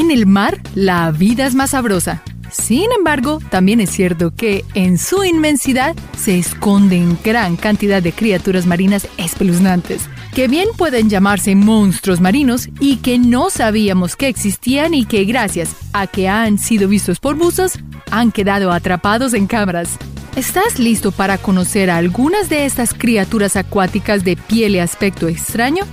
[0.00, 2.22] En el mar, la vida es más sabrosa.
[2.50, 8.64] Sin embargo, también es cierto que en su inmensidad se esconden gran cantidad de criaturas
[8.64, 15.04] marinas espeluznantes, que bien pueden llamarse monstruos marinos y que no sabíamos que existían y
[15.04, 17.78] que gracias a que han sido vistos por buzos,
[18.10, 19.98] han quedado atrapados en cámaras.
[20.34, 25.84] ¿Estás listo para conocer a algunas de estas criaturas acuáticas de piel y aspecto extraño?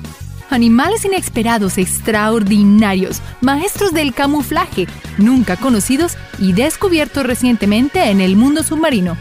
[0.49, 4.87] Animales inesperados, extraordinarios, maestros del camuflaje,
[5.17, 9.17] nunca conocidos y descubiertos recientemente en el mundo submarino.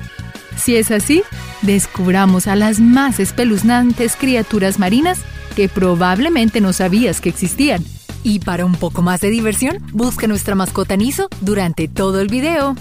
[0.57, 1.23] Si es así,
[1.63, 5.21] descubramos a las más espeluznantes criaturas marinas
[5.55, 7.85] que probablemente no sabías que existían.
[8.23, 12.75] Y para un poco más de diversión, busca nuestra mascota Niso durante todo el video.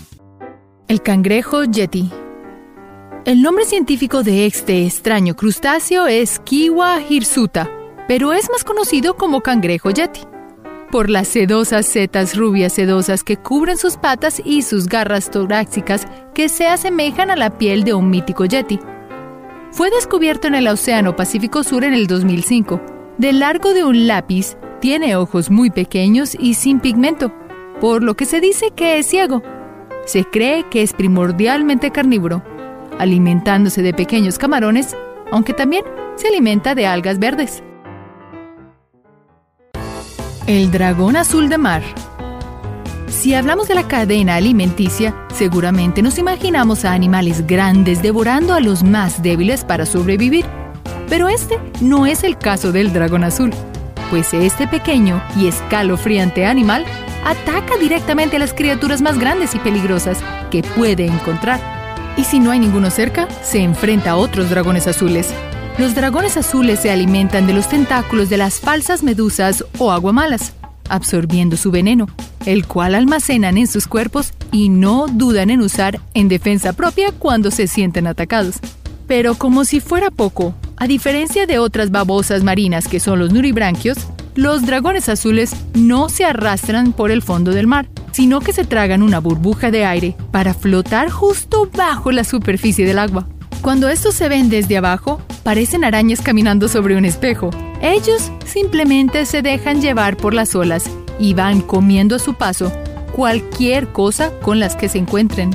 [0.88, 2.12] El cangrejo Yeti
[3.26, 7.72] el nombre científico de este extraño crustáceo es Kiwa hirsuta,
[8.08, 10.22] pero es más conocido como cangrejo yeti,
[10.92, 16.50] por las sedosas setas rubias sedosas que cubren sus patas y sus garras torácicas que
[16.50, 18.80] se asemejan a la piel de un mítico yeti.
[19.72, 22.82] Fue descubierto en el Océano Pacífico Sur en el 2005.
[23.18, 27.34] Del largo de un lápiz, tiene ojos muy pequeños y sin pigmento,
[27.82, 29.42] por lo que se dice que es ciego.
[30.06, 32.44] Se cree que es primordialmente carnívoro
[33.00, 34.96] alimentándose de pequeños camarones,
[35.32, 35.84] aunque también
[36.16, 37.64] se alimenta de algas verdes.
[40.48, 41.82] El dragón azul de mar.
[43.08, 48.84] Si hablamos de la cadena alimenticia, seguramente nos imaginamos a animales grandes devorando a los
[48.84, 50.46] más débiles para sobrevivir.
[51.10, 53.52] Pero este no es el caso del dragón azul,
[54.12, 56.86] pues este pequeño y escalofriante animal
[57.26, 60.20] ataca directamente a las criaturas más grandes y peligrosas
[60.52, 61.60] que puede encontrar
[62.18, 65.34] y si no hay ninguno cerca, se enfrenta a otros dragones azules.
[65.78, 70.54] Los dragones azules se alimentan de los tentáculos de las falsas medusas o aguamalas,
[70.88, 72.08] absorbiendo su veneno,
[72.46, 77.52] el cual almacenan en sus cuerpos y no dudan en usar en defensa propia cuando
[77.52, 78.56] se sienten atacados.
[79.06, 83.98] Pero como si fuera poco, a diferencia de otras babosas marinas que son los nuribranquios,
[84.34, 89.04] los dragones azules no se arrastran por el fondo del mar, sino que se tragan
[89.04, 93.28] una burbuja de aire para flotar justo bajo la superficie del agua.
[93.66, 97.50] Cuando estos se ven desde abajo, parecen arañas caminando sobre un espejo.
[97.82, 100.84] Ellos simplemente se dejan llevar por las olas
[101.18, 102.72] y van comiendo a su paso
[103.12, 105.50] cualquier cosa con las que se encuentren.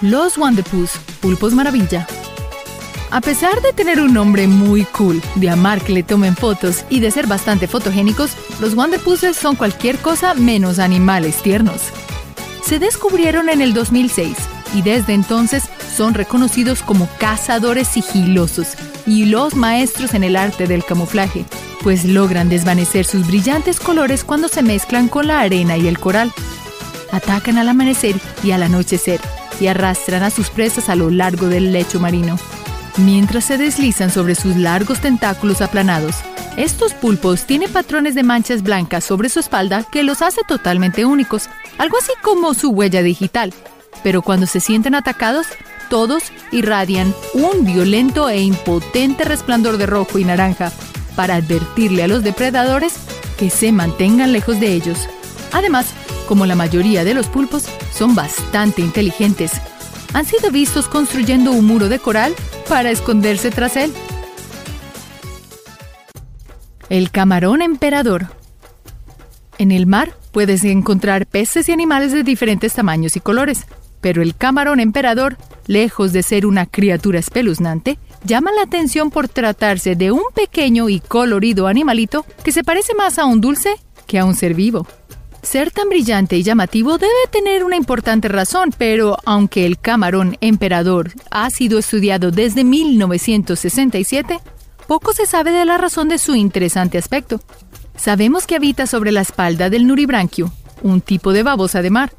[0.00, 2.06] Los Wandepus, pulpos maravilla.
[3.10, 7.00] A pesar de tener un nombre muy cool, de amar que le tomen fotos y
[7.00, 11.82] de ser bastante fotogénicos, los Wonderpuzzles son cualquier cosa menos animales tiernos.
[12.62, 14.34] Se descubrieron en el 2006
[14.74, 15.64] y desde entonces
[15.96, 18.68] son reconocidos como cazadores sigilosos
[19.06, 21.44] y los maestros en el arte del camuflaje,
[21.82, 26.32] pues logran desvanecer sus brillantes colores cuando se mezclan con la arena y el coral.
[27.10, 29.20] Atacan al amanecer y al anochecer
[29.60, 32.38] y arrastran a sus presas a lo largo del lecho marino
[32.98, 36.16] mientras se deslizan sobre sus largos tentáculos aplanados.
[36.56, 41.48] Estos pulpos tienen patrones de manchas blancas sobre su espalda que los hace totalmente únicos,
[41.78, 43.54] algo así como su huella digital.
[44.02, 45.46] Pero cuando se sienten atacados,
[45.88, 50.72] todos irradian un violento e impotente resplandor de rojo y naranja
[51.16, 52.94] para advertirle a los depredadores
[53.38, 55.08] que se mantengan lejos de ellos.
[55.52, 55.86] Además,
[56.28, 59.52] como la mayoría de los pulpos son bastante inteligentes,
[60.12, 62.34] han sido vistos construyendo un muro de coral
[62.68, 63.92] para esconderse tras él.
[66.88, 68.28] El camarón emperador.
[69.58, 73.66] En el mar puedes encontrar peces y animales de diferentes tamaños y colores,
[74.00, 75.36] pero el camarón emperador,
[75.66, 81.00] lejos de ser una criatura espeluznante, llama la atención por tratarse de un pequeño y
[81.00, 83.76] colorido animalito que se parece más a un dulce
[84.06, 84.86] que a un ser vivo.
[85.42, 91.12] Ser tan brillante y llamativo debe tener una importante razón, pero aunque el camarón emperador
[91.30, 94.40] ha sido estudiado desde 1967,
[94.88, 97.40] poco se sabe de la razón de su interesante aspecto.
[97.96, 100.52] Sabemos que habita sobre la espalda del nuribranquio,
[100.82, 102.12] un tipo de babosa de mar,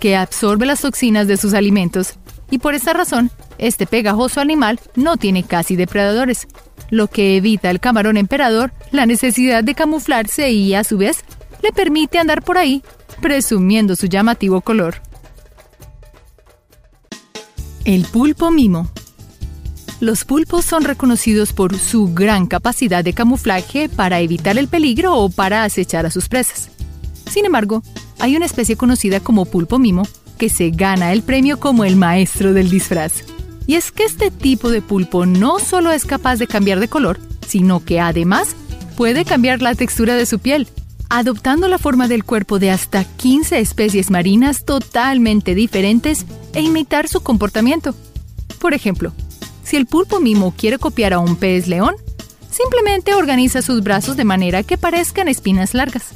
[0.00, 2.14] que absorbe las toxinas de sus alimentos,
[2.50, 6.48] y por esta razón, este pegajoso animal no tiene casi depredadores,
[6.90, 11.24] lo que evita al camarón emperador la necesidad de camuflarse y, a su vez,
[11.62, 12.82] le permite andar por ahí
[13.20, 14.96] presumiendo su llamativo color.
[17.84, 18.90] El pulpo mimo.
[20.00, 25.28] Los pulpos son reconocidos por su gran capacidad de camuflaje para evitar el peligro o
[25.28, 26.70] para acechar a sus presas.
[27.30, 27.82] Sin embargo,
[28.20, 30.02] hay una especie conocida como pulpo mimo
[30.38, 33.24] que se gana el premio como el maestro del disfraz.
[33.66, 37.18] Y es que este tipo de pulpo no solo es capaz de cambiar de color,
[37.46, 38.54] sino que además
[38.96, 40.68] puede cambiar la textura de su piel
[41.10, 46.24] adoptando la forma del cuerpo de hasta 15 especies marinas totalmente diferentes
[46.54, 47.94] e imitar su comportamiento.
[48.60, 49.12] Por ejemplo,
[49.64, 51.96] si el pulpo mimo quiere copiar a un pez león,
[52.50, 56.12] simplemente organiza sus brazos de manera que parezcan espinas largas.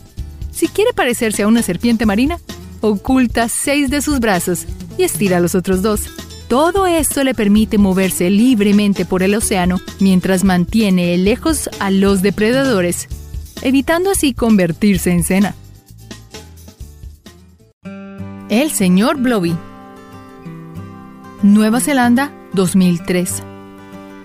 [0.55, 2.39] Si quiere parecerse a una serpiente marina,
[2.81, 4.67] oculta seis de sus brazos
[4.97, 6.03] y estira los otros dos.
[6.49, 13.09] Todo esto le permite moverse libremente por el océano mientras mantiene lejos a los depredadores,
[13.63, 15.55] evitando así convertirse en cena.
[18.49, 19.57] El señor Blobby
[21.43, 23.43] Nueva Zelanda, 2003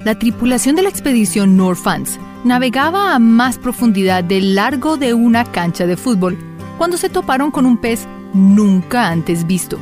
[0.04, 5.86] La tripulación de la expedición Norfans navegaba a más profundidad del largo de una cancha
[5.86, 6.38] de fútbol
[6.78, 9.78] cuando se toparon con un pez nunca antes visto.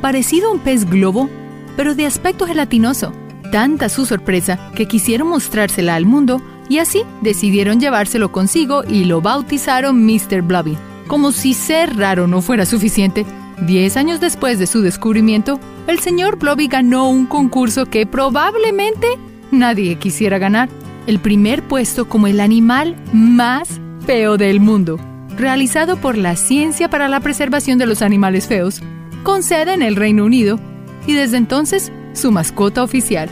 [0.00, 1.28] Parecido a un pez globo,
[1.76, 3.12] pero de aspecto gelatinoso.
[3.50, 9.22] Tanta su sorpresa que quisieron mostrársela al mundo y así decidieron llevárselo consigo y lo
[9.22, 10.42] bautizaron Mr.
[10.42, 10.76] Blobby.
[11.06, 13.24] Como si ser raro no fuera suficiente,
[13.66, 19.06] diez años después de su descubrimiento, el señor Blobby ganó un concurso que probablemente
[19.50, 20.68] nadie quisiera ganar.
[21.08, 25.00] El primer puesto como el animal más feo del mundo,
[25.38, 28.82] realizado por la Ciencia para la Preservación de los Animales Feos,
[29.22, 30.60] con sede en el Reino Unido
[31.06, 33.30] y desde entonces su mascota oficial.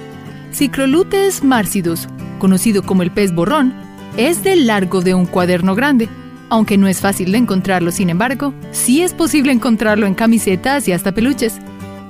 [0.55, 2.09] Cicrolutes marcidus,
[2.39, 3.75] conocido como el pez borrón,
[4.17, 6.09] es del largo de un cuaderno grande.
[6.49, 10.93] Aunque no es fácil de encontrarlo, sin embargo, sí es posible encontrarlo en camisetas y
[10.93, 11.59] hasta peluches.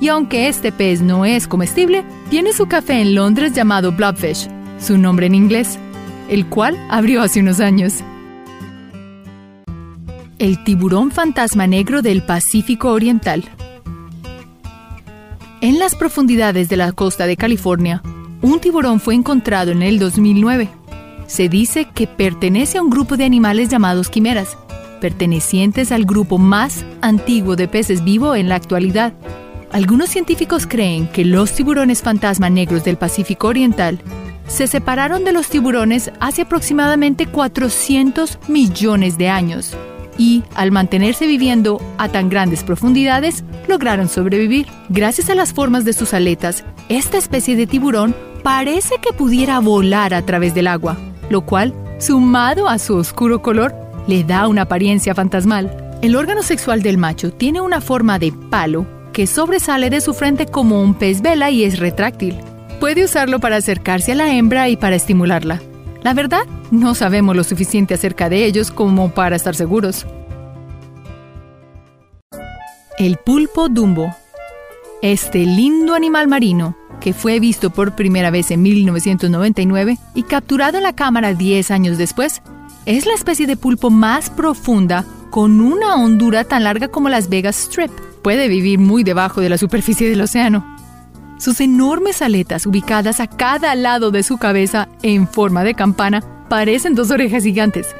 [0.00, 4.98] Y aunque este pez no es comestible, tiene su café en Londres llamado Blobfish, su
[4.98, 5.78] nombre en inglés,
[6.28, 8.02] el cual abrió hace unos años.
[10.38, 13.44] El tiburón fantasma negro del Pacífico Oriental
[15.62, 18.02] en las profundidades de la costa de California,
[18.42, 20.68] un tiburón fue encontrado en el 2009.
[21.26, 24.58] Se dice que pertenece a un grupo de animales llamados quimeras,
[25.00, 29.14] pertenecientes al grupo más antiguo de peces vivo en la actualidad.
[29.72, 33.98] Algunos científicos creen que los tiburones fantasma negros del Pacífico Oriental
[34.46, 39.76] se separaron de los tiburones hace aproximadamente 400 millones de años
[40.18, 44.66] y, al mantenerse viviendo a tan grandes profundidades, lograron sobrevivir.
[44.88, 50.14] Gracias a las formas de sus aletas, esta especie de tiburón parece que pudiera volar
[50.14, 50.96] a través del agua,
[51.30, 53.74] lo cual, sumado a su oscuro color,
[54.06, 55.98] le da una apariencia fantasmal.
[56.02, 60.46] El órgano sexual del macho tiene una forma de palo que sobresale de su frente
[60.46, 62.36] como un pez vela y es retráctil.
[62.80, 65.62] Puede usarlo para acercarse a la hembra y para estimularla.
[66.02, 70.06] La verdad, no sabemos lo suficiente acerca de ellos como para estar seguros.
[72.98, 74.14] El pulpo Dumbo.
[75.02, 80.82] Este lindo animal marino, que fue visto por primera vez en 1999 y capturado en
[80.82, 82.42] la cámara 10 años después,
[82.84, 87.58] es la especie de pulpo más profunda con una hondura tan larga como las Vegas
[87.58, 87.90] Strip.
[88.22, 90.75] Puede vivir muy debajo de la superficie del océano.
[91.38, 96.94] Sus enormes aletas ubicadas a cada lado de su cabeza en forma de campana parecen
[96.94, 97.94] dos orejas gigantes.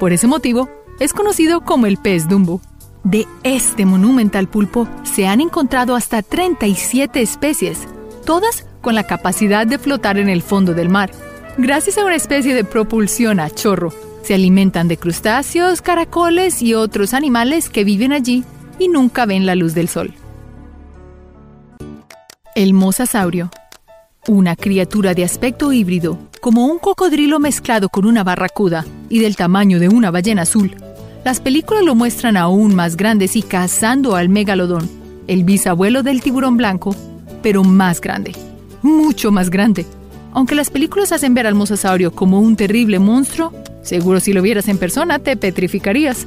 [0.00, 2.60] Por ese motivo, es conocido como el pez Dumbo.
[3.04, 7.86] De este monumental pulpo se han encontrado hasta 37 especies,
[8.24, 11.10] todas con la capacidad de flotar en el fondo del mar.
[11.58, 13.92] Gracias a una especie de propulsión a chorro,
[14.22, 18.44] se alimentan de crustáceos, caracoles y otros animales que viven allí
[18.78, 20.14] y nunca ven la luz del sol.
[22.58, 23.52] El mosasaurio.
[24.26, 29.78] Una criatura de aspecto híbrido, como un cocodrilo mezclado con una barracuda y del tamaño
[29.78, 30.74] de una ballena azul.
[31.24, 34.90] Las películas lo muestran aún más grandes y cazando al megalodón,
[35.28, 36.96] el bisabuelo del tiburón blanco,
[37.44, 38.32] pero más grande,
[38.82, 39.86] mucho más grande.
[40.32, 44.66] Aunque las películas hacen ver al mosasaurio como un terrible monstruo, seguro si lo vieras
[44.66, 46.26] en persona te petrificarías.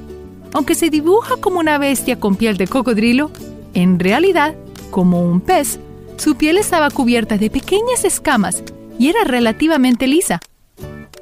[0.54, 3.32] Aunque se dibuja como una bestia con piel de cocodrilo,
[3.74, 4.56] en realidad,
[4.92, 5.78] como un pez,
[6.22, 8.64] su piel estaba cubierta de pequeñas escamas
[9.00, 10.40] y era relativamente lisa.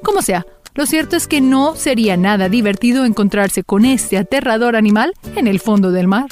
[0.02, 5.14] Como sea, lo cierto es que no sería nada divertido encontrarse con este aterrador animal
[5.36, 6.26] en el fondo del mar.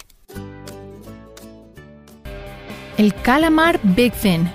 [2.98, 4.50] El calamar Big Fin.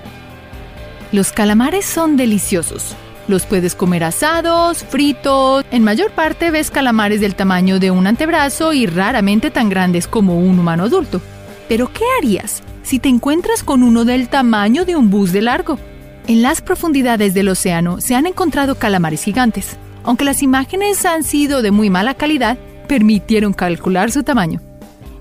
[1.12, 2.96] Los calamares son deliciosos.
[3.28, 5.66] Los puedes comer asados, fritos.
[5.72, 10.38] En mayor parte ves calamares del tamaño de un antebrazo y raramente tan grandes como
[10.38, 11.20] un humano adulto.
[11.68, 15.80] Pero ¿qué harías si te encuentras con uno del tamaño de un bus de largo.
[16.28, 19.78] En las profundidades del océano se han encontrado calamares gigantes.
[20.04, 24.62] Aunque las imágenes han sido de muy mala calidad, permitieron calcular su tamaño.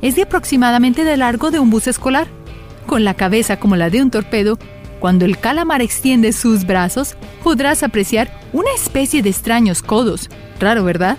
[0.00, 2.26] Es de aproximadamente de largo de un bus escolar.
[2.86, 4.58] Con la cabeza como la de un torpedo,
[4.98, 10.28] cuando el calamar extiende sus brazos, podrás apreciar una especie de extraños codos.
[10.60, 11.18] Raro, ¿verdad?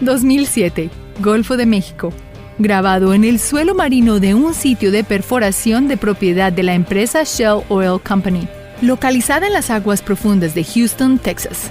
[0.00, 0.90] 2007.
[1.20, 2.12] Golfo de México.
[2.58, 7.24] Grabado en el suelo marino de un sitio de perforación de propiedad de la empresa
[7.24, 8.46] Shell Oil Company,
[8.80, 11.68] localizada en las aguas profundas de Houston, Texas.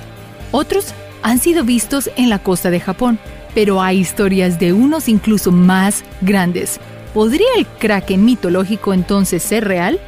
[0.51, 3.17] Otros han sido vistos en la costa de Japón,
[3.55, 6.81] pero hay historias de unos incluso más grandes.
[7.13, 10.01] ¿Podría el kraken mitológico entonces ser real?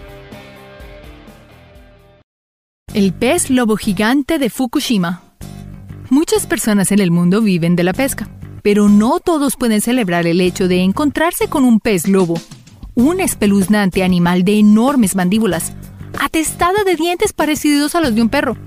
[2.93, 5.21] El pez lobo gigante de Fukushima.
[6.09, 8.27] Muchas personas en el mundo viven de la pesca,
[8.65, 12.33] pero no todos pueden celebrar el hecho de encontrarse con un pez lobo,
[12.95, 15.73] un espeluznante animal de enormes mandíbulas,
[16.19, 18.57] atestada de dientes parecidos a los de un perro,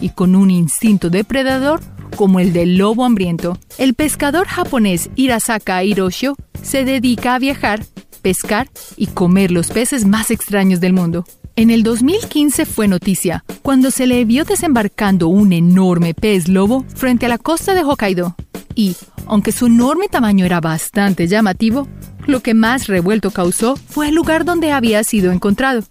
[0.00, 1.80] y con un instinto depredador
[2.14, 3.58] como el del lobo hambriento.
[3.78, 7.84] El pescador japonés Hirasaka Hiroshio se dedica a viajar,
[8.22, 11.24] pescar y comer los peces más extraños del mundo.
[11.56, 17.26] En el 2015 fue noticia cuando se le vio desembarcando un enorme pez lobo frente
[17.26, 18.36] a la costa de Hokkaido.
[18.76, 18.94] Y,
[19.28, 21.86] aunque su enorme tamaño era bastante llamativo,
[22.26, 25.84] lo que más revuelto causó fue el lugar donde había sido encontrado,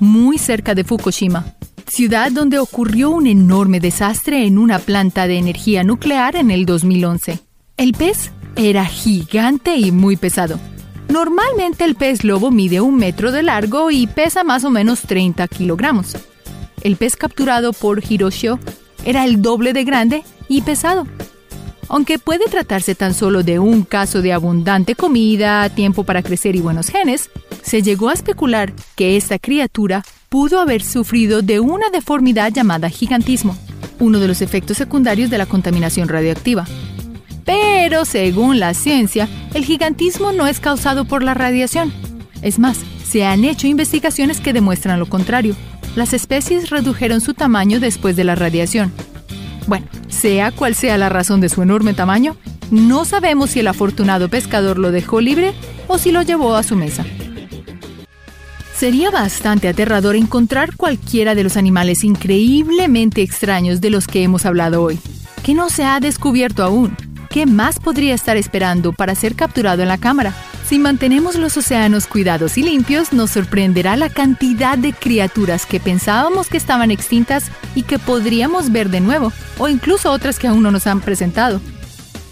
[0.00, 1.54] muy cerca de Fukushima,
[1.86, 7.38] ciudad donde ocurrió un enorme desastre en una planta de energía nuclear en el 2011.
[7.76, 10.58] El pez era gigante y muy pesado
[11.08, 15.48] Normalmente el pez lobo mide un metro de largo y pesa más o menos 30
[15.48, 16.16] kilogramos.
[16.82, 18.60] El pez capturado por Hiroshio
[19.04, 21.06] era el doble de grande y pesado.
[21.88, 26.60] Aunque puede tratarse tan solo de un caso de abundante comida, tiempo para crecer y
[26.60, 27.30] buenos genes,
[27.62, 33.56] se llegó a especular que esta criatura pudo haber sufrido de una deformidad llamada gigantismo,
[33.98, 36.66] uno de los efectos secundarios de la contaminación radioactiva.
[37.46, 41.92] Pero según la ciencia, el gigantismo no es causado por la radiación.
[42.42, 42.78] Es más,
[43.08, 45.56] se han hecho investigaciones que demuestran lo contrario.
[45.96, 48.92] Las especies redujeron su tamaño después de la radiación.
[49.68, 52.36] Bueno, sea cual sea la razón de su enorme tamaño,
[52.70, 55.52] no sabemos si el afortunado pescador lo dejó libre
[55.88, 57.04] o si lo llevó a su mesa.
[58.74, 64.82] Sería bastante aterrador encontrar cualquiera de los animales increíblemente extraños de los que hemos hablado
[64.82, 64.98] hoy,
[65.42, 66.96] que no se ha descubierto aún.
[67.28, 70.34] ¿Qué más podría estar esperando para ser capturado en la cámara?
[70.68, 76.48] Si mantenemos los océanos cuidados y limpios, nos sorprenderá la cantidad de criaturas que pensábamos
[76.48, 80.70] que estaban extintas y que podríamos ver de nuevo, o incluso otras que aún no
[80.70, 81.62] nos han presentado.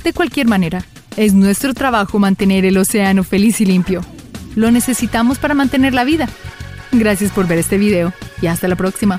[0.05, 0.85] De cualquier manera,
[1.16, 4.02] es nuestro trabajo mantener el océano feliz y limpio.
[4.55, 6.28] Lo necesitamos para mantener la vida.
[6.93, 8.12] Gracias por ver este video
[8.43, 9.19] y hasta la próxima.